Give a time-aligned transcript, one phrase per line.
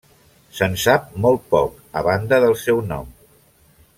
[0.59, 3.13] Se'n sap molt poc, a banda del seu nom.